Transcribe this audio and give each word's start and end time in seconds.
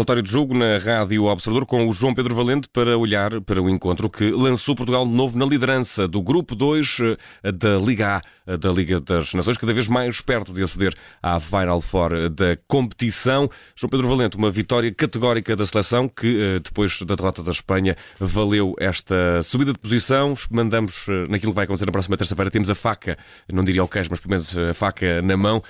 Relatório 0.00 0.22
de 0.22 0.30
jogo 0.30 0.56
na 0.56 0.78
Rádio 0.78 1.24
Observador 1.24 1.66
com 1.66 1.86
o 1.86 1.92
João 1.92 2.14
Pedro 2.14 2.34
Valente 2.34 2.66
para 2.72 2.96
olhar 2.96 3.38
para 3.42 3.60
o 3.60 3.68
encontro 3.68 4.08
que 4.08 4.30
lançou 4.30 4.74
Portugal 4.74 5.06
de 5.06 5.12
novo 5.12 5.38
na 5.38 5.44
liderança 5.44 6.08
do 6.08 6.22
Grupo 6.22 6.54
2 6.54 7.00
eh, 7.42 7.52
da 7.52 7.76
Liga 7.76 8.16
A, 8.16 8.22
eh, 8.50 8.56
da 8.56 8.70
Liga 8.70 8.98
das 8.98 9.34
Nações, 9.34 9.58
cada 9.58 9.74
vez 9.74 9.88
mais 9.88 10.22
perto 10.22 10.54
de 10.54 10.62
aceder 10.62 10.94
à 11.22 11.38
Final 11.38 11.82
Four 11.82 12.30
da 12.30 12.56
competição. 12.66 13.50
João 13.76 13.90
Pedro 13.90 14.08
Valente, 14.08 14.38
uma 14.38 14.50
vitória 14.50 14.90
categórica 14.90 15.54
da 15.54 15.66
seleção 15.66 16.08
que, 16.08 16.56
eh, 16.56 16.60
depois 16.60 17.02
da 17.02 17.14
derrota 17.14 17.42
da 17.42 17.50
Espanha, 17.50 17.94
valeu 18.18 18.74
esta 18.78 19.42
subida 19.42 19.70
de 19.70 19.78
posição. 19.78 20.32
Mandamos 20.50 21.08
naquilo 21.28 21.52
que 21.52 21.56
vai 21.56 21.66
acontecer 21.66 21.84
na 21.84 21.92
próxima 21.92 22.16
terça-feira. 22.16 22.50
Temos 22.50 22.70
a 22.70 22.74
faca, 22.74 23.18
não 23.52 23.62
diria 23.62 23.84
o 23.84 23.88
queijo, 23.88 24.08
mas 24.10 24.18
pelo 24.18 24.30
menos 24.30 24.56
a 24.56 24.72
faca 24.72 25.20
na 25.20 25.36
mão. 25.36 25.62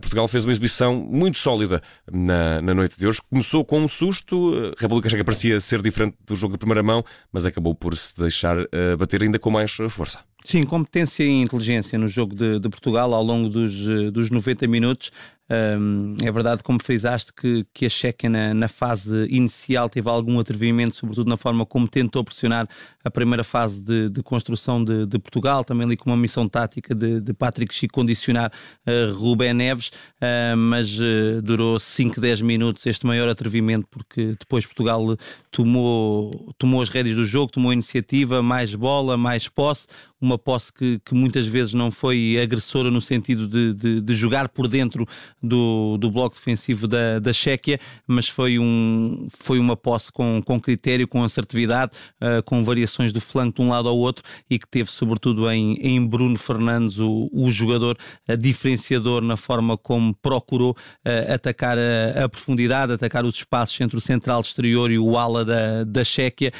Portugal 0.00 0.28
fez 0.28 0.44
uma 0.44 0.52
exibição 0.52 0.94
muito 0.94 1.38
sólida 1.38 1.82
na, 2.10 2.60
na 2.60 2.74
noite 2.74 2.98
de 2.98 3.06
hoje. 3.06 3.20
Começou 3.28 3.64
com 3.64 3.80
um 3.80 3.88
susto, 3.88 4.74
a 4.76 4.80
República 4.80 5.08
Checa 5.08 5.24
parecia 5.24 5.60
ser 5.60 5.82
diferente 5.82 6.16
do 6.26 6.36
jogo 6.36 6.52
de 6.52 6.58
primeira 6.58 6.82
mão, 6.82 7.04
mas 7.32 7.44
acabou 7.44 7.74
por 7.74 7.96
se 7.96 8.16
deixar 8.16 8.58
uh, 8.58 8.96
bater 8.98 9.22
ainda 9.22 9.38
com 9.38 9.50
mais 9.50 9.72
força. 9.90 10.18
Sim, 10.46 10.64
competência 10.64 11.24
e 11.24 11.40
inteligência 11.40 11.98
no 11.98 12.06
jogo 12.06 12.34
de, 12.34 12.60
de 12.60 12.68
Portugal 12.68 13.14
ao 13.14 13.22
longo 13.22 13.48
dos, 13.48 13.72
eh, 13.88 14.10
dos 14.10 14.30
90 14.30 14.66
minutos. 14.66 15.10
É 15.46 16.32
verdade, 16.32 16.62
como 16.62 16.82
frisaste, 16.82 17.30
que, 17.30 17.66
que 17.74 17.84
a 17.84 17.88
Checa 17.90 18.30
na, 18.30 18.54
na, 18.54 18.66
fase 18.66 19.26
inicial 19.28 19.90
teve 19.90 20.08
algum 20.08 20.40
atrevimento, 20.40 20.96
sobretudo 20.96 21.28
na 21.28 21.36
forma 21.36 21.66
como 21.66 21.86
tentou 21.86 22.24
pressionar 22.24 22.66
a 23.04 23.10
primeira 23.10 23.44
fase 23.44 23.78
de, 23.78 24.08
de 24.08 24.22
construção 24.22 24.82
de, 24.82 25.04
de, 25.04 25.18
Portugal, 25.18 25.62
também 25.62 25.86
ali 25.86 25.98
com 25.98 26.08
uma 26.08 26.16
missão 26.16 26.48
tática 26.48 26.94
de, 26.94 27.20
de 27.20 27.34
Patrick 27.34 27.74
Chico 27.74 27.92
condicionar 27.92 28.50
uh, 28.86 29.14
Rubén 29.14 29.52
Neves, 29.52 29.88
uh, 29.88 30.56
mas 30.56 30.98
uh, 30.98 31.42
durou 31.42 31.78
5, 31.78 32.18
10 32.18 32.40
minutos 32.40 32.86
este 32.86 33.06
maior 33.06 33.28
atrevimento, 33.28 33.86
porque 33.90 34.34
depois 34.40 34.64
Portugal 34.64 35.14
tomou, 35.50 36.54
tomou 36.56 36.80
as 36.80 36.88
rédeas 36.88 37.16
do 37.16 37.26
jogo, 37.26 37.52
tomou 37.52 37.70
iniciativa, 37.70 38.42
mais 38.42 38.74
bola, 38.74 39.18
mais 39.18 39.46
posse, 39.46 39.86
uma 40.24 40.38
posse 40.38 40.72
que, 40.72 40.98
que 41.04 41.14
muitas 41.14 41.46
vezes 41.46 41.74
não 41.74 41.90
foi 41.90 42.38
agressora 42.42 42.90
no 42.90 43.00
sentido 43.00 43.46
de, 43.46 43.74
de, 43.74 44.00
de 44.00 44.14
jogar 44.14 44.48
por 44.48 44.66
dentro 44.66 45.06
do, 45.42 45.98
do 45.98 46.10
bloco 46.10 46.34
defensivo 46.34 46.88
da, 46.88 47.18
da 47.18 47.32
Chequia, 47.32 47.78
mas 48.06 48.26
foi, 48.26 48.58
um, 48.58 49.28
foi 49.38 49.58
uma 49.58 49.76
posse 49.76 50.10
com, 50.10 50.42
com 50.42 50.58
critério, 50.58 51.06
com 51.06 51.22
assertividade, 51.22 51.92
uh, 52.22 52.42
com 52.44 52.64
variações 52.64 53.12
do 53.12 53.20
flanco 53.20 53.56
de 53.56 53.62
um 53.62 53.68
lado 53.68 53.88
ao 53.88 53.98
outro 53.98 54.24
e 54.48 54.58
que 54.58 54.66
teve 54.66 54.90
sobretudo 54.90 55.50
em, 55.50 55.74
em 55.74 56.04
Bruno 56.04 56.38
Fernandes 56.38 56.98
o, 56.98 57.28
o 57.30 57.50
jogador 57.50 57.98
uh, 58.28 58.36
diferenciador 58.36 59.20
na 59.20 59.36
forma 59.36 59.76
como 59.76 60.14
procurou 60.14 60.72
uh, 60.72 61.34
atacar 61.34 61.76
a, 61.76 62.24
a, 62.24 62.28
profundidade, 62.28 62.92
atacar 62.92 63.26
os 63.26 63.36
espaços 63.36 63.78
entre 63.78 63.96
o 63.96 64.00
central 64.00 64.40
exterior 64.40 64.90
e 64.90 64.98
o 64.98 65.18
ala 65.18 65.44
da, 65.44 65.84
da 65.84 66.02
Chequia, 66.02 66.52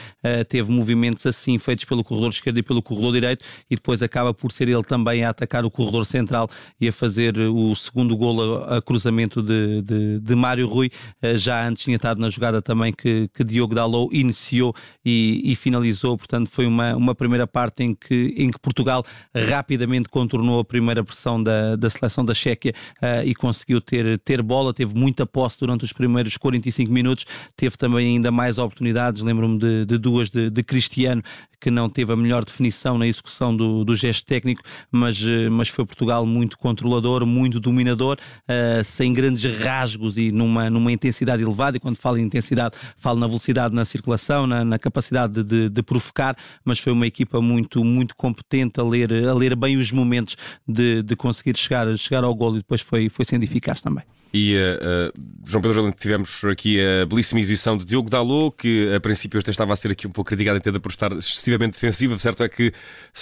teve 0.48 0.70
movimentos 0.70 1.24
assim 1.26 1.58
feitos 1.58 1.84
pelo 1.84 2.02
corredor 2.02 2.30
esquerdo 2.30 2.58
e 2.58 2.62
pelo 2.62 2.82
corredor 2.82 3.12
direito 3.12 3.44
e 3.70 3.74
depois 3.74 4.02
acaba 4.02 4.32
por 4.32 4.52
ser 4.52 4.68
ele 4.68 4.82
também 4.82 5.24
a 5.24 5.30
atacar 5.30 5.64
o 5.64 5.70
corredor 5.70 6.06
central 6.06 6.48
e 6.80 6.88
a 6.88 6.92
fazer 6.92 7.38
o 7.38 7.74
segundo 7.74 8.16
golo 8.16 8.64
a, 8.64 8.78
a 8.78 8.82
cruzamento 8.82 9.42
de, 9.42 9.82
de, 9.82 10.20
de, 10.20 10.34
Mário 10.34 10.66
Rui. 10.66 10.90
Eh, 11.22 11.36
já 11.36 11.66
antes 11.66 11.84
tinha 11.84 11.96
estado 11.96 12.20
na 12.20 12.30
jogada 12.30 12.60
também 12.60 12.92
que, 12.92 13.28
que 13.34 13.44
Diogo 13.44 13.74
Dalot 13.74 14.14
iniciou 14.14 14.74
e, 15.04 15.40
e, 15.44 15.56
finalizou. 15.56 16.16
Portanto, 16.16 16.48
foi 16.50 16.66
uma, 16.66 16.94
uma 16.94 17.14
primeira 17.14 17.46
parte 17.46 17.82
em 17.82 17.94
que, 17.94 18.34
em 18.36 18.50
que 18.50 18.58
Portugal 18.58 19.04
rapidamente 19.34 20.08
contornou 20.08 20.60
a 20.60 20.64
primeira 20.64 21.04
pressão 21.04 21.42
da, 21.42 21.76
da 21.76 21.90
seleção 21.90 22.24
da 22.24 22.34
Chequia 22.34 22.72
uh, 23.02 23.26
e 23.26 23.34
conseguiu 23.34 23.80
ter, 23.80 24.18
ter 24.20 24.42
bola. 24.42 24.72
Teve 24.72 24.94
muita 24.94 25.26
posse 25.26 25.58
durante 25.60 25.84
os 25.84 25.92
primeiros 25.92 26.36
45 26.36 26.92
minutos. 26.92 27.26
Teve 27.56 27.76
também 27.76 28.14
ainda 28.14 28.30
mais 28.30 28.58
oportunidades. 28.58 29.22
Lembro-me 29.22 29.58
de, 29.58 29.84
de, 29.84 29.98
duas 29.98 30.30
de, 30.30 30.50
de 30.50 30.62
Cristiano 30.62 31.22
que 31.60 31.70
não 31.70 31.88
teve 31.88 32.12
a 32.12 32.16
melhor 32.16 32.44
definição 32.44 32.98
na 32.98 33.06
execução 33.06 33.43
do, 33.52 33.84
do 33.84 33.96
gesto 33.96 34.24
técnico, 34.24 34.62
mas, 34.92 35.20
eh, 35.20 35.48
mas 35.48 35.68
foi 35.68 35.84
Portugal 35.84 36.24
muito 36.24 36.56
controlador, 36.56 37.26
muito 37.26 37.58
dominador, 37.58 38.16
uh, 38.48 38.84
sem 38.84 39.12
grandes 39.12 39.44
rasgos 39.58 40.16
e 40.16 40.30
numa, 40.30 40.70
numa 40.70 40.92
intensidade 40.92 41.42
elevada. 41.42 41.76
E 41.76 41.80
quando 41.80 41.96
falo 41.96 42.18
em 42.18 42.22
intensidade, 42.22 42.76
falo 42.96 43.18
na 43.18 43.26
velocidade 43.26 43.74
na 43.74 43.84
circulação, 43.84 44.46
na, 44.46 44.64
na 44.64 44.78
capacidade 44.78 45.42
de, 45.42 45.68
de, 45.68 45.82
provocar, 45.82 46.36
mas 46.64 46.78
foi 46.78 46.92
uma 46.92 47.06
equipa 47.06 47.40
muito, 47.40 47.84
muito 47.84 48.14
competente 48.14 48.78
a 48.78 48.84
ler, 48.84 49.12
a 49.12 49.34
ler 49.34 49.56
bem 49.56 49.76
os 49.76 49.90
momentos 49.90 50.36
de, 50.66 51.02
de 51.02 51.16
conseguir 51.16 51.56
chegar, 51.56 51.96
chegar 51.96 52.22
ao 52.22 52.34
gol 52.34 52.54
e 52.54 52.58
depois 52.58 52.80
foi, 52.80 53.08
foi 53.08 53.24
sendo 53.24 53.42
eficaz 53.42 53.80
também. 53.80 54.04
E 54.36 54.56
uh, 54.56 55.12
João 55.46 55.62
Pedro 55.62 55.80
Valente, 55.80 55.96
tivemos 55.96 56.42
aqui 56.42 56.80
a 56.80 57.06
belíssima 57.06 57.38
exibição 57.38 57.78
de 57.78 57.84
Diogo 57.84 58.10
Dalot, 58.10 58.56
que 58.58 58.92
a 58.92 58.98
princípio 58.98 59.38
até 59.38 59.52
estava 59.52 59.72
a 59.72 59.76
ser 59.76 59.92
aqui 59.92 60.08
um 60.08 60.10
pouco 60.10 60.28
criticado 60.28 60.58
em 60.58 60.80
por 60.80 60.90
estar 60.90 61.12
excessivamente 61.12 61.74
defensiva. 61.74 62.18
Certo 62.18 62.42
é 62.42 62.48
que 62.48 62.72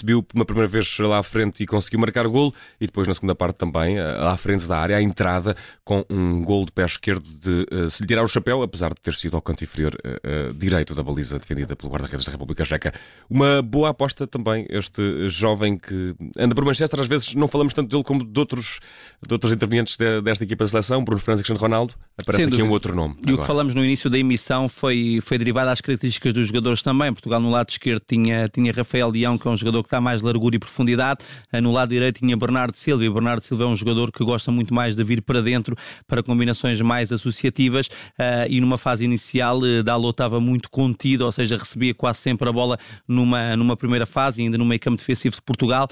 subiu 0.02 0.26
uma 0.34 0.44
primeira 0.44 0.68
vez 0.68 0.98
lá 0.98 1.18
à 1.18 1.22
frente 1.22 1.62
e 1.62 1.66
conseguiu 1.66 2.00
marcar 2.00 2.26
o 2.26 2.30
gol, 2.30 2.52
e 2.80 2.86
depois 2.86 3.08
na 3.08 3.14
segunda 3.14 3.34
parte 3.34 3.56
também, 3.56 3.98
lá 3.98 4.32
à 4.32 4.36
frente 4.36 4.66
da 4.66 4.76
área, 4.76 4.96
à 4.96 5.02
entrada, 5.02 5.56
com 5.84 6.04
um 6.10 6.42
gol 6.44 6.66
de 6.66 6.72
pé 6.72 6.84
esquerdo 6.84 7.22
de 7.22 7.66
uh, 7.72 7.88
se 7.88 8.02
lhe 8.02 8.08
tirar 8.08 8.22
o 8.22 8.28
chapéu, 8.28 8.62
apesar 8.62 8.90
de 8.90 9.00
ter 9.00 9.14
sido 9.14 9.36
ao 9.36 9.42
canto 9.42 9.64
inferior 9.64 9.94
uh, 9.94 10.52
direito 10.54 10.94
da 10.94 11.02
baliza 11.02 11.38
defendida 11.38 11.76
pelo 11.76 11.90
guarda-redes 11.90 12.26
da 12.26 12.32
República 12.32 12.64
Checa. 12.64 12.92
Uma 13.30 13.62
boa 13.62 13.90
aposta 13.90 14.26
também, 14.26 14.66
este 14.68 15.28
jovem 15.28 15.78
que 15.78 16.14
anda 16.36 16.54
por 16.54 16.64
Manchester, 16.64 17.00
às 17.00 17.08
vezes 17.08 17.34
não 17.34 17.46
falamos 17.46 17.72
tanto 17.72 17.88
dele 17.88 18.02
como 18.02 18.24
de 18.24 18.40
outros, 18.40 18.80
de 19.26 19.32
outros 19.32 19.52
intervenientes 19.52 19.96
de, 19.96 20.20
desta 20.20 20.44
equipa 20.44 20.64
de 20.64 20.70
seleção 20.70 21.04
Bruno 21.04 21.20
Fernandes 21.20 21.40
e 21.40 21.44
Cristiano 21.44 21.60
Ronaldo, 21.60 21.94
aparece 22.20 22.48
aqui 22.48 22.62
um 22.62 22.70
outro 22.70 22.94
nome. 22.94 23.14
E 23.19 23.22
agora. 23.22 23.34
o 23.34 23.38
que 23.38 23.46
falamos 23.46 23.74
no 23.74 23.84
início 23.84 24.10
da 24.10 24.19
emissão 24.19 24.69
foi, 24.69 25.20
foi 25.22 25.38
derivado 25.38 25.70
às 25.70 25.80
características 25.80 26.32
dos 26.32 26.46
jogadores 26.48 26.82
também. 26.82 27.12
Portugal 27.12 27.40
no 27.40 27.50
lado 27.50 27.70
esquerdo 27.70 28.02
tinha, 28.06 28.48
tinha 28.48 28.72
Rafael 28.72 29.10
Leão, 29.10 29.38
que 29.38 29.46
é 29.46 29.50
um 29.50 29.56
jogador 29.56 29.82
que 29.82 29.88
está 29.92 30.00
mais 30.00 30.22
largura 30.22 30.56
e 30.56 30.58
profundidade. 30.58 31.20
Eh, 31.53 31.60
no 31.60 31.72
lado 31.72 31.91
direito 31.91 32.20
tinha 32.20 32.36
Bernardo 32.36 32.76
Silva, 32.76 33.04
e 33.04 33.10
Bernardo 33.10 33.42
Silva 33.42 33.64
é 33.64 33.66
um 33.66 33.76
jogador 33.76 34.10
que 34.12 34.25
gosta 34.25 34.50
muito 34.50 34.72
mais 34.72 34.94
de 34.94 35.04
vir 35.04 35.22
para 35.22 35.42
dentro 35.42 35.76
para 36.06 36.22
combinações 36.22 36.80
mais 36.80 37.12
associativas. 37.12 37.86
Uh, 37.86 38.48
e 38.48 38.60
numa 38.60 38.78
fase 38.78 39.04
inicial, 39.04 39.58
uh, 39.58 39.82
Dalot 39.82 40.10
estava 40.10 40.41
muito 40.41 40.70
contido, 40.70 41.25
ou 41.25 41.32
seja, 41.32 41.56
recebia 41.56 41.94
quase 41.94 42.20
sempre 42.20 42.48
a 42.48 42.52
bola 42.52 42.78
numa, 43.06 43.56
numa 43.56 43.76
primeira 43.76 44.06
fase, 44.06 44.42
ainda 44.42 44.58
no 44.58 44.64
meio 44.64 44.81
campo 44.81 44.97
defensivo 44.97 45.34
de 45.34 45.42
Portugal, 45.42 45.88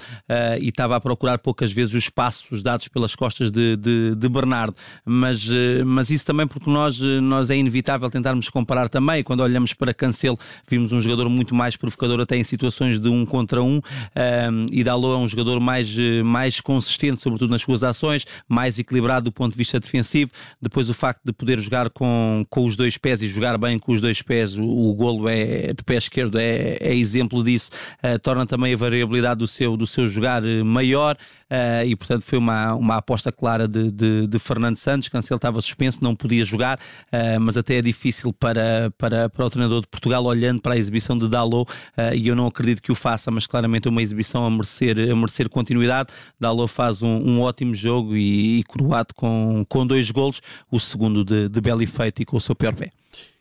e 0.59 0.69
estava 0.69 0.95
a 0.95 0.99
procurar 0.99 1.39
poucas 1.39 1.71
vezes 1.71 1.93
os 1.93 2.09
passos 2.09 2.63
dados 2.63 2.87
pelas 2.87 3.15
costas 3.15 3.51
de, 3.51 3.75
de, 3.75 4.15
de 4.15 4.29
Bernardo. 4.29 4.75
Mas 5.05 5.41
mas, 5.83 6.09
eh, 6.09 6.13
isso 6.13 6.25
também 6.25 6.47
porque 6.47 6.69
nós, 6.69 7.01
eh, 7.01 7.19
nós 7.21 7.49
é 7.49 7.55
inevitável 7.55 8.09
tentarmos 8.09 8.49
comparar 8.49 8.89
também. 8.89 9.23
Quando 9.23 9.41
olhamos 9.41 9.73
para 9.73 9.93
Cancelo, 9.93 10.37
vimos 10.67 10.91
um 10.91 11.01
jogador 11.01 11.29
muito 11.29 11.55
mais 11.55 11.75
provocador 11.75 12.19
até 12.19 12.35
em 12.35 12.43
situações 12.43 12.99
de 12.99 13.09
um 13.09 13.25
contra 13.25 13.61
um, 13.63 13.81
um 14.51 14.61
e 14.71 14.83
Dalot 14.83 15.13
é 15.13 15.17
um 15.17 15.27
jogador 15.27 15.59
mais, 15.59 15.97
eh, 15.97 16.23
mais 16.23 16.59
consistente, 16.61 17.21
sobretudo 17.21 17.51
nas 17.51 17.61
suas 17.61 17.83
ações, 17.83 18.25
mais 18.47 18.77
equilibrado 18.79 19.25
do 19.25 19.31
ponto 19.31 19.51
de 19.51 19.57
vista 19.57 19.79
defensivo. 19.79 20.31
Depois 20.61 20.89
o 20.89 20.93
facto 20.93 21.21
de 21.23 21.33
poder 21.33 21.59
jogar 21.59 21.89
com, 21.89 22.45
com 22.49 22.65
os 22.65 22.75
dois 22.75 22.97
pés 22.97 23.21
e 23.21 23.27
jogar 23.27 23.57
bem 23.57 23.79
com 23.79 23.91
os 23.91 24.01
dois 24.01 24.21
pés, 24.21 24.57
o, 24.57 24.63
o 24.63 24.93
golo 24.93 25.27
é, 25.27 25.73
de 25.73 25.83
pé 25.83 25.95
esquerdo 25.95 26.37
é, 26.37 26.77
é 26.79 26.95
exemplo 26.95 27.43
disso, 27.43 27.71
uh, 28.03 28.19
torna 28.19 28.45
também 28.45 28.73
a 28.73 28.77
variabilidade 28.77 29.39
do 29.39 29.47
seu, 29.47 29.75
do 29.77 29.87
seu 29.87 30.07
jogar 30.07 30.41
maior 30.63 31.15
uh, 31.49 31.85
e 31.85 31.95
portanto 31.95 32.23
foi 32.23 32.37
uma, 32.37 32.73
uma 32.73 32.97
aposta 32.97 33.31
clara 33.31 33.67
de, 33.67 33.91
de, 33.91 34.27
de 34.27 34.39
Fernando 34.39 34.77
Santos. 34.77 35.09
Cancelo 35.09 35.37
estava 35.37 35.61
suspenso, 35.61 36.03
não 36.03 36.15
podia 36.15 36.43
jogar, 36.43 36.77
uh, 36.77 37.39
mas 37.39 37.57
até 37.57 37.77
é 37.77 37.81
difícil 37.81 38.33
para, 38.33 38.91
para, 38.97 39.29
para 39.29 39.45
o 39.45 39.49
treinador 39.49 39.81
de 39.81 39.87
Portugal 39.87 40.23
olhando 40.25 40.61
para 40.61 40.73
a 40.73 40.77
exibição 40.77 41.17
de 41.17 41.27
Dalot 41.27 41.71
e 42.15 42.27
eu 42.27 42.35
não 42.35 42.47
acredito 42.47 42.81
que 42.81 42.91
o 42.91 42.95
faça, 42.95 43.29
mas 43.31 43.45
claramente 43.45 43.80
é 43.87 43.89
uma 43.89 44.01
exibição 44.01 44.45
a 44.45 44.49
merecer, 44.49 44.97
a 44.97 45.15
merecer 45.15 45.49
continuidade. 45.49 46.09
Dalot 46.39 46.71
faz 46.71 47.01
um, 47.01 47.07
um 47.07 47.41
ótimo 47.41 47.73
jogo 47.75 48.15
e, 48.15 48.59
e 48.59 48.63
com, 49.15 49.65
com 49.67 49.87
dois 49.87 50.09
golos, 50.11 50.41
o 50.69 50.79
segundo 50.79 51.23
de, 51.23 51.49
de 51.49 51.61
belo 51.61 51.81
efeito 51.81 52.21
e 52.21 52.25
com 52.25 52.37
o 52.37 52.41
seu 52.41 52.55
pior 52.55 52.73
pé. 52.73 52.91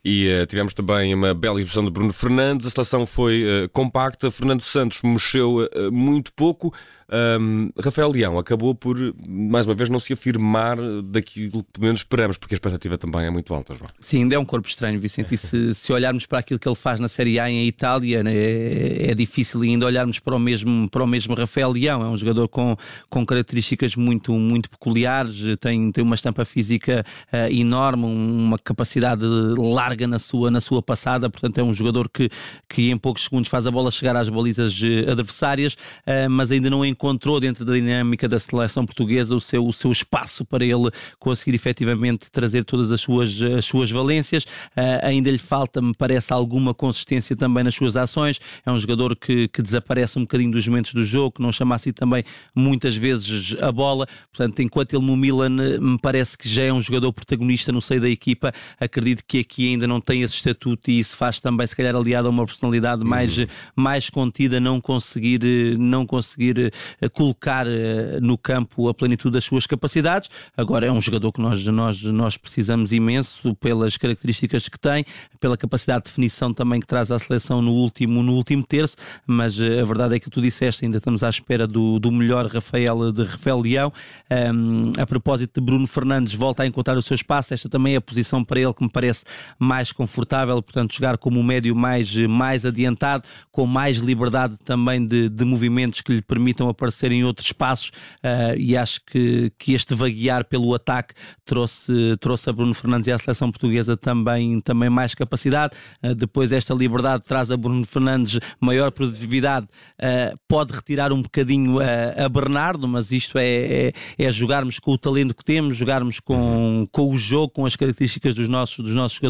E 0.05 0.29
uh, 0.33 0.47
tivemos 0.47 0.73
também 0.73 1.15
uma 1.15 1.35
bela 1.35 1.59
exibição 1.59 1.85
de 1.85 1.91
Bruno 1.91 2.13
Fernandes. 2.13 2.67
A 2.67 2.71
seleção 2.71 3.05
foi 3.05 3.45
uh, 3.45 3.69
compacta. 3.69 4.31
Fernando 4.31 4.63
Santos 4.63 5.03
mexeu 5.03 5.57
uh, 5.57 5.93
muito 5.93 6.33
pouco. 6.33 6.73
Um, 7.13 7.71
Rafael 7.77 8.09
Leão 8.09 8.39
acabou 8.39 8.73
por, 8.73 8.97
mais 9.27 9.67
uma 9.67 9.75
vez, 9.75 9.91
não 9.91 9.99
se 9.99 10.13
afirmar 10.13 10.77
daquilo 11.03 11.65
que 11.65 11.73
pelo 11.73 11.87
menos 11.87 12.01
esperamos, 12.03 12.39
porque 12.39 12.55
a 12.55 12.57
expectativa 12.57 12.97
também 12.97 13.27
é 13.27 13.31
muito 13.31 13.53
alta. 13.53 13.75
João. 13.75 13.91
Sim, 14.01 14.19
ainda 14.19 14.37
é 14.37 14.39
um 14.39 14.45
corpo 14.45 14.69
estranho, 14.69 15.01
Vicente. 15.01 15.35
E 15.35 15.37
se, 15.37 15.75
se 15.75 15.93
olharmos 15.93 16.25
para 16.25 16.39
aquilo 16.39 16.61
que 16.61 16.69
ele 16.69 16.77
faz 16.77 17.01
na 17.01 17.09
Série 17.09 17.41
A 17.41 17.51
em 17.51 17.67
Itália, 17.67 18.23
né, 18.23 18.33
é, 18.33 19.11
é, 19.11 19.15
difícil 19.15 19.63
ainda 19.63 19.87
olharmos 19.87 20.21
para 20.21 20.37
o, 20.37 20.39
mesmo, 20.39 20.89
para 20.89 21.03
o 21.03 21.07
mesmo 21.07 21.35
Rafael 21.35 21.73
Leão. 21.73 22.01
É 22.01 22.09
um 22.09 22.17
jogador 22.17 22.47
com, 22.47 22.77
com 23.09 23.27
características 23.27 23.97
muito, 23.97 24.33
muito 24.33 24.71
peculiares, 24.71 25.37
tem, 25.59 25.91
tem 25.91 26.05
uma 26.05 26.15
estampa 26.15 26.45
física 26.45 27.05
enorme, 27.51 28.05
uma 28.05 28.57
capacidade 28.57 29.23
larga 29.61 30.07
na 30.07 30.19
sua, 30.19 30.51
na 30.51 30.61
sua 30.61 30.83
passada, 30.83 31.29
portanto 31.29 31.59
é 31.59 31.63
um 31.63 31.73
jogador 31.73 32.09
que, 32.09 32.29
que 32.69 32.91
em 32.91 32.97
poucos 32.97 33.25
segundos 33.25 33.49
faz 33.49 33.67
a 33.67 33.71
bola 33.71 33.91
chegar 33.91 34.17
às 34.17 34.29
balizas 34.29 34.79
eh, 34.83 35.11
adversárias, 35.11 35.75
uh, 35.75 36.29
mas 36.31 36.51
ainda 36.51 36.71
não 36.71 36.85
encontrou 36.85 37.39
dentro 37.41 37.65
da 37.65 37.75
dinâmica 37.75 38.29
da 38.29 38.39
seleção 38.39 38.85
portuguesa 38.87 39.35
o 39.35 39.41
seu, 39.41 39.67
o 39.67 39.73
seu 39.73 39.91
espaço 39.93 40.45
para 40.45 40.65
ele 40.65 40.91
conseguir 41.19 41.55
efetivamente 41.55 42.31
trazer 42.31 42.65
todas 42.65 42.91
as 42.93 43.01
suas, 43.01 43.41
as 43.43 43.65
suas 43.65 43.91
valências. 43.91 44.45
Uh, 44.45 45.03
ainda 45.03 45.31
lhe 45.31 45.39
falta, 45.39 45.81
me 45.81 45.95
parece, 45.95 46.33
alguma 46.33 46.75
consistência 46.75 47.37
também 47.37 47.65
nas 47.65 47.75
suas 47.75 47.97
ações. 47.97 48.41
É 48.65 48.71
um 48.71 48.79
jogador 48.79 49.17
que, 49.17 49.49
que 49.49 49.63
desaparece 49.63 50.19
um 50.19 50.23
bocadinho 50.23 50.53
dos 50.53 50.67
momentos 50.67 50.95
do 50.95 51.05
jogo, 51.05 51.33
que 51.33 51.43
não 51.43 51.53
chama 51.53 51.75
assim 51.75 51.93
também 51.93 52.25
muitas 52.55 52.97
vezes 52.97 53.57
a 53.61 53.71
bola. 53.71 54.07
Portanto, 54.33 54.61
enquanto 54.61 54.95
ele 54.95 55.05
no 55.05 55.17
Milan 55.17 55.79
me 55.81 55.99
parece 55.99 56.37
que 56.37 56.49
já 56.49 56.65
é 56.65 56.73
um 56.73 56.81
jogador 56.81 57.13
protagonista 57.13 57.73
no 57.73 57.81
seio 57.81 58.01
da 58.01 58.09
equipa, 58.09 58.53
acredito 58.79 59.23
que 59.27 59.39
aqui 59.51 59.71
ainda 59.71 59.87
não 59.87 60.01
tem 60.01 60.23
esse 60.23 60.35
estatuto 60.35 60.91
e 60.91 61.01
isso 61.01 61.17
faz 61.17 61.41
também, 61.41 61.67
se 61.67 61.75
calhar, 61.75 61.97
aliado 61.97 62.29
a 62.29 62.31
uma 62.31 62.47
personalidade 62.47 63.05
mais, 63.05 63.37
uhum. 63.37 63.47
mais 63.75 64.09
contida, 64.09 64.61
não 64.61 64.81
conseguir, 64.81 65.41
não 65.77 66.07
conseguir 66.07 66.73
eh, 67.01 67.09
colocar 67.09 67.67
eh, 67.67 68.21
no 68.23 68.39
campo 68.39 68.89
a 68.89 68.95
plenitude 68.95 69.35
das 69.35 69.45
suas 69.45 69.67
capacidades. 69.67 70.31
Agora 70.57 70.87
é 70.87 70.93
um 70.93 71.01
jogador 71.01 71.33
que 71.33 71.41
nós, 71.41 71.65
nós, 71.67 72.03
nós 72.03 72.37
precisamos 72.37 72.93
imenso 72.93 73.55
pelas 73.57 73.97
características 73.97 74.69
que 74.69 74.79
tem, 74.79 75.05
pela 75.41 75.57
capacidade 75.57 76.05
de 76.05 76.11
definição 76.11 76.55
também 76.55 76.81
que 76.81 76.87
traz 76.87 77.11
à 77.11 77.19
seleção 77.19 77.61
no 77.61 77.73
último, 77.73 78.23
no 78.23 78.35
último 78.35 78.63
terço, 78.63 78.97
mas 79.27 79.61
eh, 79.61 79.81
a 79.81 79.85
verdade 79.85 80.15
é 80.15 80.21
que 80.21 80.31
tu 80.31 80.41
disseste, 80.41 80.85
ainda 80.85 80.99
estamos 80.99 81.25
à 81.25 81.29
espera 81.29 81.67
do, 81.67 81.99
do 81.99 82.13
melhor 82.13 82.47
Rafael 82.47 83.13
de 83.13 83.25
Rafael 83.25 83.61
Leão. 83.61 83.93
Um, 84.31 84.93
a 84.97 85.07
propósito 85.07 85.61
de 85.61 85.67
Bruno 85.67 85.87
Fernandes, 85.87 86.35
volta 86.35 86.63
a 86.63 86.67
encontrar 86.67 86.97
o 86.97 87.03
seu 87.03 87.15
espaço. 87.15 87.53
Esta 87.53 87.69
também 87.69 87.95
é 87.95 87.97
a 87.97 88.01
posição 88.01 88.45
para 88.45 88.61
ele 88.61 88.73
que 88.73 88.83
me 88.83 88.91
parece 88.91 89.25
mais 89.59 89.93
confortável, 89.93 90.61
portanto, 90.63 90.95
jogar 90.95 91.19
como 91.19 91.39
um 91.41 91.43
médio 91.43 91.75
mais, 91.75 92.15
mais 92.17 92.65
adiantado, 92.65 93.25
com 93.51 93.67
mais 93.67 93.99
liberdade 93.99 94.57
também 94.65 95.07
de, 95.07 95.29
de 95.29 95.45
movimentos 95.45 96.01
que 96.01 96.13
lhe 96.13 96.23
permitam 96.23 96.69
aparecer 96.69 97.13
em 97.13 97.25
outros 97.25 97.47
espaços. 97.49 97.89
Uh, 98.23 98.57
e 98.57 98.77
acho 98.77 99.01
que, 99.05 99.53
que 99.59 99.73
este 99.75 99.95
vaguear 99.95 100.45
pelo 100.45 100.75
ataque 100.75 101.15
trouxe, 101.45 102.17
trouxe 102.21 102.49
a 102.51 102.53
Bruno 102.53 102.75
Fernandes 102.75 103.07
e 103.07 103.13
à 103.13 103.19
seleção 103.19 103.51
portuguesa 103.51 103.97
também, 103.97 104.61
também 104.61 104.91
mais 104.91 105.15
capacidade. 105.15 105.75
Uh, 106.03 106.15
depois, 106.15 106.53
esta 106.53 106.75
liberdade 106.75 107.25
traz 107.25 107.51
a 107.51 107.57
Bruno 107.57 107.85
Fernandes 107.85 108.39
maior 108.61 108.91
produtividade, 108.91 109.67
uh, 109.67 110.39
pode 110.49 110.73
retirar 110.73 111.13
um 111.13 111.23
bocadinho 111.23 111.79
a, 111.81 112.25
a 112.25 112.29
Bernardo, 112.29 112.87
mas 112.87 113.11
isto 113.11 113.39
é, 113.39 113.47
é, 113.47 113.93
é, 114.19 114.33
jogarmos 114.33 114.79
com 114.79 114.93
o 114.93 114.99
talento 114.99 115.35
que 115.35 115.45
temos, 115.45 115.77
jogarmos 115.77 116.21
com, 116.21 116.87
com 116.91 117.11
o 117.11 117.19
jogo, 117.19 117.51
com 117.51 117.67
as 117.67 117.77
características 117.77 118.35
dos 118.35 118.49
nossos, 118.49 118.85
dos 118.85 118.95
nossos 118.95 119.17
jogadores 119.17 119.30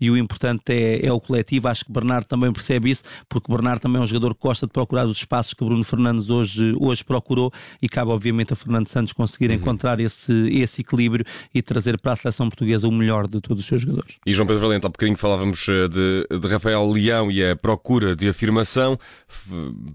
e 0.00 0.10
o 0.10 0.16
importante 0.16 0.72
é, 0.72 1.06
é 1.06 1.12
o 1.12 1.20
coletivo. 1.20 1.68
Acho 1.68 1.84
que 1.84 1.92
Bernardo 1.92 2.26
também 2.26 2.52
percebe 2.52 2.90
isso, 2.90 3.02
porque 3.28 3.50
Bernardo 3.50 3.80
também 3.80 4.00
é 4.00 4.04
um 4.04 4.06
jogador 4.06 4.34
que 4.34 4.40
gosta 4.42 4.66
de 4.66 4.72
procurar 4.72 5.06
os 5.06 5.16
espaços 5.16 5.54
que 5.54 5.64
Bruno 5.64 5.84
Fernandes 5.84 6.30
hoje, 6.30 6.74
hoje 6.78 7.04
procurou 7.04 7.52
e 7.82 7.88
cabe 7.88 8.10
obviamente 8.10 8.52
a 8.52 8.56
Fernando 8.56 8.86
Santos 8.88 9.12
conseguir 9.12 9.50
uhum. 9.50 9.56
encontrar 9.56 10.00
esse, 10.00 10.32
esse 10.50 10.80
equilíbrio 10.80 11.24
e 11.54 11.62
trazer 11.62 11.98
para 12.00 12.12
a 12.12 12.16
seleção 12.16 12.48
portuguesa 12.48 12.86
o 12.88 12.92
melhor 12.92 13.28
de 13.28 13.40
todos 13.40 13.62
os 13.62 13.66
seus 13.66 13.80
jogadores. 13.82 14.16
E 14.26 14.34
João 14.34 14.46
Pedro 14.46 14.62
Valente, 14.62 14.86
há 14.86 14.88
bocadinho 14.88 15.16
falávamos 15.16 15.66
eh, 15.68 15.88
de, 15.88 16.38
de 16.38 16.48
Rafael 16.48 16.90
Leão 16.90 17.30
e 17.30 17.44
a 17.44 17.56
procura 17.56 18.14
de 18.14 18.28
afirmação. 18.28 18.98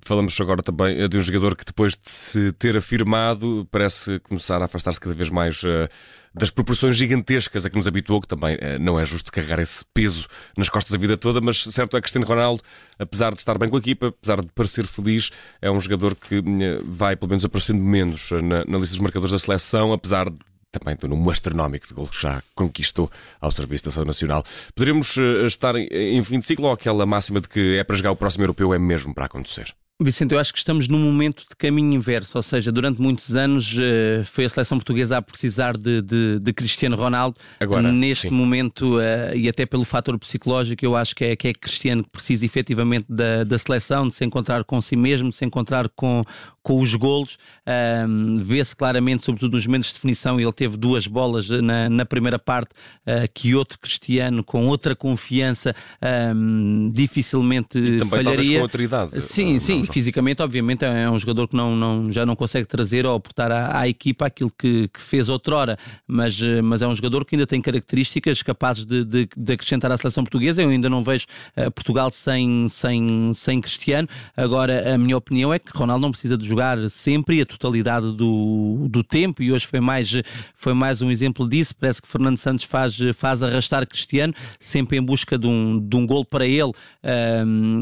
Falamos 0.01 0.39
agora 0.39 0.61
também 0.61 0.99
eh, 1.01 1.07
de 1.07 1.17
um 1.17 1.21
jogador 1.21 1.55
que 1.55 1.65
depois 1.65 1.93
de 1.93 2.09
se 2.09 2.51
ter 2.53 2.77
afirmado 2.77 3.67
parece 3.71 4.19
começar 4.19 4.61
a 4.61 4.65
afastar-se 4.65 4.99
cada 4.99 5.15
vez 5.15 5.29
mais 5.29 5.63
uh, 5.63 5.89
das 6.33 6.49
proporções 6.49 6.97
gigantescas 6.97 7.65
a 7.65 7.69
que 7.69 7.75
nos 7.75 7.87
habituou, 7.87 8.21
que 8.21 8.27
também 8.27 8.55
uh, 8.55 8.79
não 8.79 8.99
é 8.99 9.05
justo 9.05 9.31
carregar 9.31 9.59
esse 9.59 9.85
peso 9.93 10.27
nas 10.57 10.69
costas 10.69 10.93
a 10.93 10.97
vida 10.97 11.15
toda, 11.15 11.39
mas 11.39 11.63
certo 11.63 11.95
é 11.95 11.99
que 11.99 12.03
Cristiano 12.03 12.25
Ronaldo, 12.25 12.63
apesar 12.97 13.31
de 13.31 13.39
estar 13.39 13.57
bem 13.57 13.69
com 13.69 13.75
a 13.75 13.79
equipa, 13.79 14.07
apesar 14.07 14.41
de 14.41 14.47
parecer 14.47 14.85
feliz, 14.85 15.29
é 15.61 15.69
um 15.69 15.79
jogador 15.79 16.15
que 16.15 16.39
uh, 16.39 16.43
vai 16.85 17.15
pelo 17.15 17.29
menos 17.29 17.45
aparecendo 17.45 17.81
menos 17.81 18.31
na, 18.31 18.65
na 18.65 18.77
lista 18.77 18.95
dos 18.95 18.99
marcadores 18.99 19.31
da 19.31 19.39
seleção, 19.39 19.93
apesar 19.93 20.29
de 20.29 20.37
também 20.71 20.95
do 20.95 21.07
número 21.07 21.29
astronómico 21.29 21.87
de 21.87 21.93
gols 21.93 22.09
que 22.09 22.19
já 22.19 22.41
conquistou 22.55 23.11
ao 23.39 23.51
serviço 23.51 23.85
da 23.85 23.91
Seleção 23.91 24.05
Nacional. 24.05 24.43
Poderíamos 24.73 25.15
estar 25.45 25.75
em 25.75 26.23
fim 26.23 26.39
de 26.39 26.45
ciclo 26.45 26.65
ou 26.65 26.71
aquela 26.71 27.05
máxima 27.05 27.39
de 27.39 27.47
que 27.47 27.77
é 27.77 27.83
para 27.83 27.95
jogar 27.95 28.11
o 28.11 28.15
próximo 28.15 28.43
europeu 28.43 28.73
é 28.73 28.79
mesmo 28.79 29.13
para 29.13 29.25
acontecer? 29.25 29.71
Vicente, 30.03 30.33
eu 30.33 30.39
acho 30.39 30.51
que 30.51 30.59
estamos 30.59 30.87
num 30.87 30.99
momento 30.99 31.45
de 31.49 31.55
caminho 31.55 31.93
inverso, 31.93 32.37
ou 32.37 32.43
seja, 32.43 32.71
durante 32.71 33.01
muitos 33.01 33.35
anos 33.35 33.73
uh, 33.73 34.25
foi 34.25 34.45
a 34.45 34.49
seleção 34.49 34.77
portuguesa 34.77 35.17
a 35.17 35.21
precisar 35.21 35.77
de, 35.77 36.01
de, 36.01 36.39
de 36.39 36.53
Cristiano 36.53 36.95
Ronaldo. 36.95 37.37
Agora, 37.59 37.91
Neste 37.91 38.29
sim. 38.29 38.33
momento, 38.33 38.97
uh, 38.97 39.35
e 39.35 39.47
até 39.47 39.65
pelo 39.65 39.85
fator 39.85 40.17
psicológico, 40.19 40.83
eu 40.85 40.95
acho 40.95 41.15
que 41.15 41.25
é, 41.25 41.35
que 41.35 41.47
é 41.47 41.53
Cristiano 41.53 42.03
que 42.03 42.09
precisa 42.09 42.45
efetivamente 42.45 43.05
da, 43.09 43.43
da 43.43 43.57
seleção, 43.57 44.07
de 44.07 44.15
se 44.15 44.25
encontrar 44.25 44.63
com 44.63 44.81
si 44.81 44.95
mesmo, 44.95 45.29
de 45.29 45.35
se 45.35 45.45
encontrar 45.45 45.89
com, 45.89 46.23
com 46.61 46.81
os 46.81 46.95
golos. 46.95 47.37
Um, 48.07 48.37
Vê-se 48.43 48.75
claramente, 48.75 49.23
sobretudo 49.23 49.53
nos 49.55 49.65
momentos 49.65 49.89
de 49.89 49.95
definição, 49.95 50.39
ele 50.39 50.51
teve 50.53 50.77
duas 50.77 51.05
bolas 51.07 51.49
na, 51.49 51.89
na 51.89 52.05
primeira 52.05 52.39
parte 52.39 52.71
uh, 53.05 53.29
que 53.33 53.53
outro 53.53 53.79
Cristiano, 53.79 54.43
com 54.43 54.65
outra 54.67 54.95
confiança, 54.95 55.75
um, 56.35 56.89
dificilmente 56.91 57.77
e 57.77 57.99
também 57.99 58.23
falharia. 58.23 58.57
com 58.57 58.63
autoridade. 58.63 59.21
Sim, 59.21 59.59
sim, 59.59 59.83
fisicamente, 59.93 60.41
obviamente, 60.41 60.83
é 60.83 61.07
um 61.07 61.19
jogador 61.19 61.47
que 61.47 61.55
não, 61.55 61.75
não, 61.75 62.11
já 62.11 62.25
não 62.25 62.35
consegue 62.35 62.67
trazer 62.67 63.05
ou 63.05 63.15
aportar 63.15 63.51
à, 63.51 63.81
à 63.81 63.87
equipa 63.87 64.25
aquilo 64.25 64.49
que, 64.49 64.87
que, 64.87 64.99
fez 64.99 65.29
outrora, 65.29 65.77
mas, 66.07 66.41
eh, 66.41 66.63
mas 66.63 66.81
é 66.81 66.87
um 66.87 66.95
jogador 66.95 67.23
que 67.23 67.35
ainda 67.35 67.45
tem 67.45 67.61
características 67.61 68.41
capazes 68.41 68.87
de, 68.87 69.05
de, 69.05 69.29
de 69.37 69.53
acrescentar 69.53 69.91
à 69.91 69.97
seleção 69.97 70.23
portuguesa. 70.23 70.63
Eu 70.63 70.69
ainda 70.69 70.89
não 70.89 71.03
vejo 71.03 71.27
uh, 71.55 71.69
Portugal 71.69 72.09
sem, 72.09 72.67
sem, 72.69 73.31
sem 73.35 73.61
Cristiano. 73.61 74.07
Agora, 74.35 74.95
a 74.95 74.97
minha 74.97 75.15
opinião 75.15 75.53
é 75.53 75.59
que 75.59 75.69
Ronaldo 75.77 76.01
não 76.01 76.11
precisa 76.11 76.35
de 76.35 76.47
jogar 76.47 76.89
sempre 76.89 77.37
e 77.37 77.41
a 77.41 77.45
totalidade 77.45 78.11
do, 78.13 78.87
do 78.89 79.03
tempo, 79.03 79.43
e 79.43 79.51
hoje 79.51 79.67
foi 79.67 79.79
mais, 79.79 80.09
foi 80.55 80.73
mais 80.73 81.03
um 81.03 81.11
exemplo 81.11 81.47
disso. 81.47 81.75
Parece 81.79 82.01
que 82.01 82.07
Fernando 82.07 82.37
Santos 82.37 82.65
faz, 82.65 82.97
faz 83.13 83.43
arrastar 83.43 83.87
Cristiano, 83.87 84.33
sempre 84.59 84.97
em 84.97 85.03
busca 85.03 85.37
de 85.37 85.45
um, 85.45 85.79
de 85.79 85.95
um 85.95 86.07
gol 86.07 86.25
para 86.25 86.47
ele. 86.47 86.71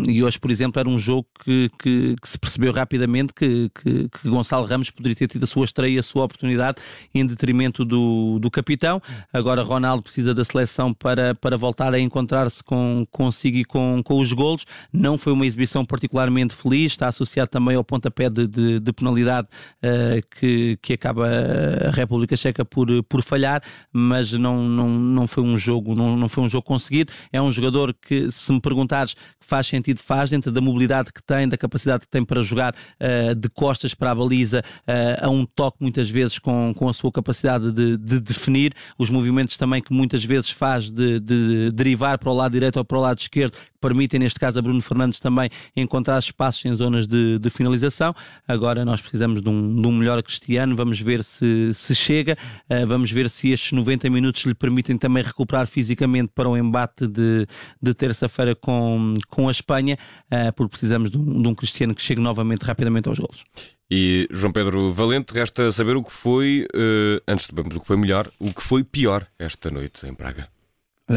E 0.10 0.22
hoje, 0.22 0.38
por 0.38 0.52
exemplo, 0.52 0.78
era 0.78 0.90
um 0.90 1.00
jogo 1.00 1.26
que, 1.44 1.70
que 1.80 1.91
que, 1.92 2.16
que 2.22 2.30
se 2.30 2.40
percebeu 2.40 2.72
rapidamente 2.72 3.34
que, 3.34 3.70
que, 3.76 4.10
que, 4.10 4.30
Gonçalo 4.30 4.66
Ramos 4.66 4.90
poderia 4.90 5.16
ter 5.16 5.28
tido 5.28 5.44
a 5.44 5.48
sua 5.48 5.66
estreia, 5.66 6.00
a 6.00 6.04
sua 6.04 6.24
oportunidade 6.24 6.78
em 7.14 7.26
detrimento 7.26 7.84
do, 7.84 8.40
do 8.40 8.50
capitão. 8.50 9.02
Agora 9.32 9.62
Ronaldo 9.62 10.04
precisa 10.04 10.34
da 10.34 10.44
seleção 10.44 10.94
para, 10.94 11.36
para 11.36 11.58
voltar 11.58 11.94
a 11.94 12.00
encontrar-se 12.00 12.64
com, 12.64 13.06
consigo 13.12 13.58
e 13.58 13.66
com, 13.66 14.02
com 14.04 14.20
os 14.20 14.32
golos. 14.32 14.66
Não 14.92 15.18
foi 15.18 15.34
uma 15.34 15.46
exibição 15.46 15.84
particularmente 15.84 16.56
feliz, 16.56 16.94
está 16.94 17.08
associado 17.08 17.50
também 17.50 17.76
ao 17.76 17.84
pontapé 17.84 18.30
de, 18.30 18.48
de, 18.48 18.80
de 18.80 18.94
penalidade 18.94 19.48
uh, 19.84 20.38
que, 20.40 20.78
que 20.82 20.94
acaba 20.94 21.28
a 21.28 21.92
República 21.92 22.36
Checa 22.36 22.64
por, 22.64 22.88
por 23.04 23.22
falhar, 23.22 23.62
mas 23.92 24.32
não, 24.32 24.64
não, 24.64 24.90
não 24.90 25.28
foi 25.28 25.44
um 25.44 25.58
jogo, 25.58 25.96
não, 25.96 26.16
não 26.16 26.30
foi 26.30 26.44
um 26.44 26.50
jogo 26.50 26.66
conseguido. 26.66 27.12
É 27.32 27.42
um 27.42 27.52
jogador 27.52 27.94
que, 27.94 28.32
se 28.32 28.52
me 28.52 28.62
perguntares, 28.62 29.16
faz 29.40 29.68
sentido, 29.68 30.00
faz 30.00 30.30
dentro 30.30 30.52
da 30.52 30.62
mobilidade 30.62 31.12
que 31.12 31.22
tem, 31.22 31.48
da 31.48 31.58
capacidade 31.58 31.81
capacidade 31.82 32.06
que 32.06 32.08
tem 32.08 32.24
para 32.24 32.42
jogar 32.42 32.74
uh, 32.74 33.36
de 33.36 33.50
costas 33.50 33.94
para 33.94 34.12
a 34.12 34.16
baliza 34.16 34.64
uh, 34.88 35.26
a 35.26 35.30
um 35.30 35.46
toque, 35.46 35.78
muitas 35.82 36.10
vezes 36.10 36.38
com, 36.38 36.74
com 36.76 36.88
a 36.88 36.94
sua 36.94 37.12
capacidade 37.12 37.72
de, 37.72 37.98
de 37.98 38.20
definir, 38.20 38.74
os 38.98 39.10
movimentos 39.10 39.58
também 39.58 39.82
que 39.82 39.94
muitas 39.94 40.24
vezes 40.24 40.50
faz 40.50 40.90
de, 40.90 41.20
de, 41.20 41.72
derivar 41.72 42.18
para 42.18 42.30
o 42.30 42.34
lado 42.34 42.52
direito 42.52 42.78
ou 42.78 42.86
para 42.86 42.98
o 42.98 43.02
lado 43.02 43.20
esquerdo, 43.20 43.54
que 43.54 43.80
permitem, 43.82 44.20
neste 44.20 44.40
caso, 44.40 44.60
a 44.60 44.62
Bruno 44.62 44.82
Fernandes 44.82 45.20
também 45.20 45.50
encontrar 45.76 46.20
espaços 46.20 46.64
em 46.66 46.74
zonas 46.74 47.08
de, 47.08 47.40
de 47.40 47.50
finalização. 47.50 48.14
Agora 48.48 48.86
nós 48.86 49.02
precisamos 49.02 49.42
de 49.42 49.50
um, 49.50 49.82
de 49.82 49.88
um 49.88 49.92
melhor 49.92 50.22
Cristiano, 50.22 50.76
vamos 50.76 51.00
ver 51.00 51.24
se, 51.24 51.74
se 51.74 51.96
chega, 51.96 52.38
uh, 52.70 52.86
vamos 52.86 53.12
ver 53.12 53.30
se 53.30 53.50
estes 53.50 53.72
90 53.72 54.10
minutos 54.10 54.44
lhe 54.46 54.54
permitem 54.54 54.98
também 54.98 55.24
recuperar 55.24 55.66
fisicamente 55.68 56.32
para 56.34 56.48
o 56.48 56.56
embate 56.56 57.08
de, 57.08 57.48
de 57.82 57.94
terça-feira 57.94 58.56
com, 58.56 59.14
com 59.30 59.48
a 59.48 59.52
Espanha, 59.52 59.98
porque 60.56 60.72
precisamos 60.72 61.10
de 61.10 61.18
um, 61.18 61.42
de 61.42 61.48
um 61.48 61.56
Cristiano 61.56 61.71
que 61.72 62.02
chegue 62.02 62.22
novamente 62.22 62.64
rapidamente 62.64 63.08
aos 63.08 63.20
golos. 63.20 63.44
E 63.90 64.28
João 64.32 64.54
Pedro 64.54 64.94
Valente, 64.94 65.34
resta 65.34 65.72
saber 65.72 65.98
o 65.98 66.04
que 66.04 66.14
foi, 66.14 66.66
uh, 66.74 67.22
antes 67.28 67.48
de 67.48 67.56
vermos 67.56 67.76
o 67.76 67.80
que 67.82 67.88
foi 67.88 67.98
melhor, 67.98 68.30
o 68.40 68.54
que 68.54 68.62
foi 68.62 68.84
pior 68.84 69.28
esta 69.38 69.70
noite 69.70 70.06
em 70.08 70.14
Praga. 70.14 70.48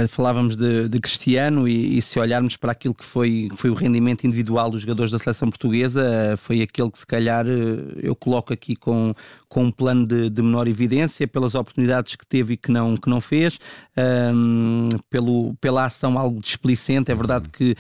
Falávamos 0.09 0.57
de, 0.57 0.89
de 0.89 1.01
Cristiano 1.01 1.69
e, 1.69 1.99
e, 1.99 2.03
se 2.03 2.19
olharmos 2.19 2.57
para 2.57 2.73
aquilo 2.73 2.95
que 2.95 3.05
foi, 3.05 3.49
foi 3.55 3.71
o 3.71 3.75
rendimento 3.75 4.25
individual 4.25 4.71
dos 4.71 4.81
jogadores 4.81 5.13
da 5.13 5.19
seleção 5.19 5.49
portuguesa, 5.49 6.03
eh, 6.03 6.37
foi 6.37 6.63
aquele 6.63 6.91
que 6.91 6.99
se 6.99 7.07
calhar 7.07 7.47
eh, 7.47 8.01
eu 8.03 8.17
coloco 8.17 8.53
aqui 8.53 8.75
com, 8.75 9.15
com 9.49 9.65
um 9.65 9.71
plano 9.71 10.05
de, 10.05 10.29
de 10.31 10.43
menor 10.43 10.67
evidência, 10.67 11.29
pelas 11.29 11.55
oportunidades 11.55 12.17
que 12.17 12.27
teve 12.27 12.55
e 12.55 12.57
que 12.57 12.73
não, 12.73 12.97
que 12.97 13.09
não 13.09 13.21
fez, 13.21 13.61
um, 14.35 14.89
pelo, 15.09 15.55
pela 15.61 15.85
ação 15.85 16.19
algo 16.19 16.41
displicente. 16.41 17.13
É 17.13 17.15
verdade 17.15 17.49
que, 17.49 17.77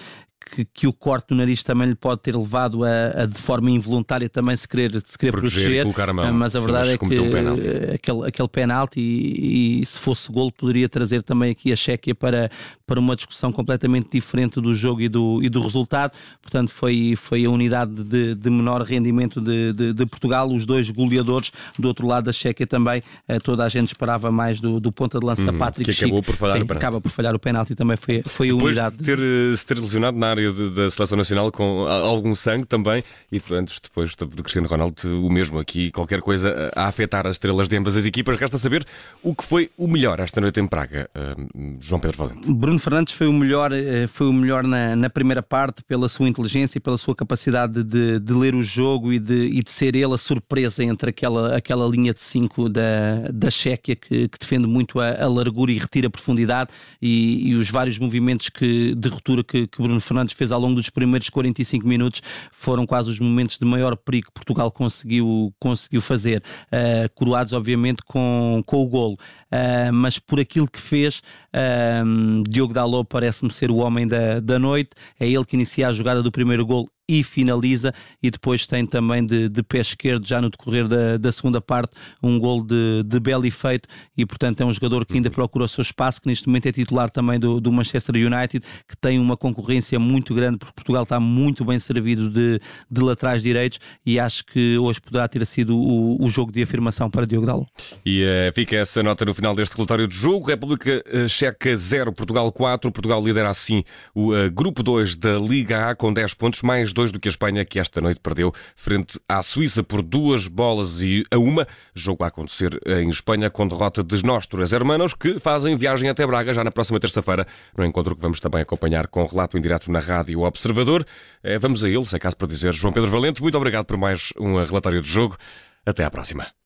que, 0.50 0.64
que, 0.64 0.86
o 0.86 0.92
corte 0.92 1.28
do 1.28 1.34
nariz 1.34 1.62
também 1.62 1.88
lhe 1.88 1.94
pode 1.94 2.20
ter 2.20 2.36
levado 2.36 2.84
a, 2.84 3.22
a 3.22 3.26
de 3.26 3.40
forma 3.40 3.70
involuntária 3.70 4.28
também 4.28 4.54
se 4.56 4.68
querer, 4.68 5.02
se 5.04 5.16
querer 5.18 5.32
proteger, 5.32 5.82
proteger 5.82 6.10
a 6.10 6.12
mão, 6.12 6.32
mas 6.32 6.54
a 6.54 6.60
verdade 6.60 6.90
é 6.90 6.98
que 6.98 7.04
um 7.04 7.54
aquele, 7.94 8.28
aquele 8.28 8.48
penalti 8.48 9.00
e, 9.00 9.80
e, 9.80 9.86
se 9.86 9.98
fosse 9.98 10.30
gol 10.30 10.52
poderia 10.52 10.88
trazer 10.88 11.22
também 11.22 11.50
aqui 11.50 11.72
a 11.72 11.76
Chequia 11.76 12.14
para, 12.14 12.50
para 12.86 13.00
uma 13.00 13.16
discussão 13.16 13.50
completamente 13.50 14.08
diferente 14.12 14.60
do 14.60 14.74
jogo 14.74 15.00
e 15.00 15.08
do, 15.08 15.40
e 15.42 15.48
do 15.48 15.62
resultado, 15.62 16.12
portanto 16.42 16.70
foi, 16.70 17.14
foi 17.16 17.44
a 17.44 17.50
unidade 17.50 18.04
de, 18.04 18.34
de 18.34 18.50
menor 18.50 18.82
rendimento 18.82 19.40
de, 19.40 19.72
de, 19.72 19.92
de, 19.92 20.06
Portugal, 20.06 20.50
os 20.50 20.66
dois 20.66 20.90
goleadores. 20.90 21.50
Do 21.78 21.88
outro 21.88 22.06
lado 22.06 22.24
da 22.24 22.32
Chequia 22.32 22.66
também, 22.66 23.02
eh, 23.26 23.38
toda 23.38 23.64
a 23.64 23.68
gente 23.68 23.88
esperava 23.88 24.30
mais 24.30 24.60
do, 24.60 24.78
do 24.78 24.92
ponta 24.92 25.18
de 25.18 25.26
lança 25.26 25.50
uhum, 25.50 25.58
Patrick 25.58 25.90
que 25.90 25.96
acabou 26.04 26.18
Chico, 26.18 26.32
por 26.32 26.36
falhar 26.36 26.58
sim, 26.58 26.66
acaba 26.68 27.00
por 27.00 27.10
falhar 27.10 27.34
o 27.34 27.38
penalti 27.38 27.74
também 27.74 27.96
foi, 27.96 28.22
foi 28.26 28.50
a 28.50 28.54
unidade. 28.54 28.96
De 28.98 29.04
ter, 29.04 29.18
eh, 29.18 29.56
se 29.56 29.66
ter 29.66 29.78
lesionado 29.78 30.18
na 30.18 30.33
área 30.34 30.52
de, 30.52 30.70
da 30.70 30.90
Seleção 30.90 31.16
Nacional 31.16 31.50
com 31.50 31.86
algum 31.86 32.34
sangue 32.34 32.66
também 32.66 33.02
e 33.30 33.40
antes 33.52 33.80
depois 33.80 34.14
do 34.14 34.42
Cristiano 34.42 34.68
Ronaldo 34.68 34.94
o 35.24 35.30
mesmo 35.30 35.58
aqui, 35.58 35.90
qualquer 35.90 36.20
coisa 36.20 36.70
a 36.74 36.86
afetar 36.86 37.26
as 37.26 37.36
estrelas 37.36 37.68
de 37.68 37.76
ambas 37.76 37.96
as 37.96 38.04
equipas, 38.04 38.38
resta 38.38 38.58
saber 38.58 38.86
o 39.22 39.34
que 39.34 39.44
foi 39.44 39.70
o 39.76 39.86
melhor 39.86 40.20
esta 40.20 40.40
noite 40.40 40.60
em 40.60 40.66
Praga, 40.66 41.08
uh, 41.14 41.78
João 41.80 42.00
Pedro 42.00 42.18
Valente. 42.18 42.52
Bruno 42.52 42.78
Fernandes 42.78 43.14
foi 43.14 43.26
o 43.26 43.32
melhor, 43.32 43.72
eh, 43.72 44.06
foi 44.06 44.26
o 44.26 44.32
melhor 44.32 44.64
na, 44.64 44.96
na 44.96 45.10
primeira 45.10 45.42
parte 45.42 45.82
pela 45.84 46.08
sua 46.08 46.28
inteligência 46.28 46.78
e 46.78 46.80
pela 46.80 46.96
sua 46.96 47.14
capacidade 47.14 47.82
de, 47.82 48.18
de 48.18 48.32
ler 48.32 48.54
o 48.54 48.62
jogo 48.62 49.12
e 49.12 49.18
de, 49.18 49.46
e 49.46 49.62
de 49.62 49.70
ser 49.70 49.94
ele 49.94 50.14
a 50.14 50.18
surpresa 50.18 50.82
entre 50.82 51.10
aquela, 51.10 51.56
aquela 51.56 51.86
linha 51.88 52.14
de 52.14 52.20
5 52.20 52.68
da, 52.68 53.28
da 53.32 53.50
Chequia 53.50 53.94
que, 53.94 54.28
que 54.28 54.38
defende 54.38 54.66
muito 54.66 55.00
a, 55.00 55.10
a, 55.22 55.28
largura 55.28 55.70
e 55.70 55.78
retira 55.78 56.08
profundidade 56.08 56.70
e, 57.00 57.50
e 57.50 57.54
os 57.54 57.70
vários 57.70 57.98
movimentos 57.98 58.48
que, 58.48 58.94
de 58.94 59.08
ruptura 59.08 59.44
que, 59.44 59.66
que 59.66 59.82
Bruno 59.82 60.00
Fernandes 60.00 60.23
fez 60.32 60.52
ao 60.52 60.60
longo 60.60 60.76
dos 60.76 60.90
primeiros 60.90 61.28
45 61.28 61.86
minutos 61.86 62.22
foram 62.52 62.86
quase 62.86 63.10
os 63.10 63.18
momentos 63.18 63.58
de 63.58 63.64
maior 63.64 63.96
perigo 63.96 64.28
que 64.28 64.32
Portugal 64.32 64.70
conseguiu, 64.70 65.52
conseguiu 65.58 66.00
fazer, 66.00 66.42
uh, 66.66 67.12
coroados 67.14 67.52
obviamente 67.52 68.02
com, 68.04 68.62
com 68.66 68.82
o 68.82 68.88
golo. 68.88 69.14
Uh, 69.14 69.92
mas 69.92 70.18
por 70.18 70.40
aquilo 70.40 70.68
que 70.68 70.80
fez, 70.80 71.18
uh, 71.54 72.42
Diogo 72.48 72.72
Dalot 72.72 73.06
parece-me 73.08 73.52
ser 73.52 73.70
o 73.70 73.76
homem 73.76 74.06
da, 74.06 74.40
da 74.40 74.58
noite. 74.58 74.90
É 75.18 75.28
ele 75.28 75.44
que 75.44 75.56
inicia 75.56 75.88
a 75.88 75.92
jogada 75.92 76.22
do 76.22 76.32
primeiro 76.32 76.64
gol 76.64 76.88
e 77.08 77.22
finaliza. 77.22 77.92
E 78.22 78.30
depois 78.30 78.66
tem 78.66 78.86
também 78.86 79.24
de, 79.24 79.48
de 79.48 79.62
pé 79.62 79.78
esquerdo 79.78 80.26
já 80.26 80.40
no 80.40 80.50
decorrer 80.50 80.88
da, 80.88 81.16
da 81.16 81.30
segunda 81.30 81.60
parte 81.60 81.92
um 82.22 82.38
gol 82.38 82.64
de, 82.64 83.02
de 83.04 83.20
belo 83.20 83.46
efeito. 83.46 83.88
E 84.16 84.24
portanto 84.24 84.60
é 84.60 84.64
um 84.64 84.72
jogador 84.72 85.04
que 85.04 85.14
ainda 85.14 85.28
uhum. 85.28 85.34
procura 85.34 85.64
o 85.64 85.68
seu 85.68 85.82
espaço 85.82 86.20
que 86.20 86.28
neste 86.28 86.46
momento 86.46 86.66
é 86.66 86.72
titular 86.72 87.10
também 87.10 87.38
do, 87.38 87.60
do 87.60 87.72
Manchester 87.72 88.14
United 88.14 88.64
que 88.88 88.96
tem 88.96 89.18
uma 89.18 89.36
concorrência 89.36 89.98
muito 89.98 90.34
grande 90.34 90.58
porque 90.58 90.72
Portugal 90.74 91.02
está 91.02 91.20
muito 91.20 91.64
bem 91.64 91.78
servido 91.78 92.30
de, 92.30 92.60
de 92.90 93.00
laterais 93.02 93.42
direitos. 93.42 93.78
E 94.04 94.18
acho 94.18 94.44
que 94.44 94.78
hoje 94.78 95.00
poderá 95.00 95.28
ter 95.28 95.44
sido 95.46 95.76
o, 95.76 96.24
o 96.24 96.30
jogo 96.30 96.50
de 96.50 96.62
afirmação 96.62 97.10
para 97.10 97.26
Diogo 97.26 97.46
Dalo. 97.46 97.66
E 98.04 98.24
uh, 98.24 98.52
fica 98.54 98.76
essa 98.76 99.02
nota 99.02 99.24
no 99.24 99.34
final 99.34 99.54
deste 99.54 99.76
relatório 99.76 100.08
de 100.08 100.16
jogo. 100.16 100.46
República 100.46 101.02
uh, 101.06 101.28
Checa 101.28 101.76
0, 101.76 102.12
Portugal 102.12 102.50
4 102.50 102.90
Portugal 102.90 103.22
lidera 103.22 103.50
assim 103.50 103.84
o 104.14 104.32
uh, 104.32 104.50
grupo 104.50 104.82
2 104.82 105.16
da 105.16 105.38
Liga 105.38 105.90
A 105.90 105.94
com 105.94 106.12
10 106.12 106.34
pontos 106.34 106.62
mais 106.62 106.93
dois 106.94 107.12
do 107.12 107.20
que 107.20 107.28
a 107.28 107.30
Espanha, 107.30 107.64
que 107.64 107.78
esta 107.78 108.00
noite 108.00 108.20
perdeu 108.20 108.52
frente 108.76 109.20
à 109.28 109.42
Suíça 109.42 109.82
por 109.82 110.00
duas 110.00 110.48
bolas 110.48 111.02
e 111.02 111.24
a 111.30 111.38
uma. 111.38 111.66
Jogo 111.94 112.24
a 112.24 112.28
acontecer 112.28 112.80
em 112.86 113.10
Espanha 113.10 113.50
com 113.50 113.68
derrota 113.68 114.02
dos 114.02 114.22
Nostras 114.22 114.72
Hermanos, 114.72 115.12
que 115.12 115.38
fazem 115.38 115.76
viagem 115.76 116.08
até 116.08 116.26
Braga 116.26 116.54
já 116.54 116.64
na 116.64 116.70
próxima 116.70 116.98
terça-feira, 116.98 117.46
no 117.76 117.84
encontro 117.84 118.14
que 118.16 118.22
vamos 118.22 118.40
também 118.40 118.62
acompanhar 118.62 119.06
com 119.08 119.26
relato 119.26 119.58
em 119.58 119.60
direto 119.60 119.90
na 119.90 120.00
Rádio 120.00 120.40
Observador. 120.40 121.04
Eh, 121.42 121.58
vamos 121.58 121.84
a 121.84 121.88
ele, 121.88 122.04
se 122.06 122.16
é 122.16 122.18
caso 122.18 122.36
para 122.36 122.46
dizer. 122.46 122.72
João 122.72 122.92
Pedro 122.92 123.10
Valente, 123.10 123.42
muito 123.42 123.56
obrigado 123.56 123.84
por 123.84 123.96
mais 123.96 124.32
um 124.38 124.64
relatório 124.64 125.02
de 125.02 125.08
jogo. 125.10 125.36
Até 125.84 126.04
à 126.04 126.10
próxima. 126.10 126.63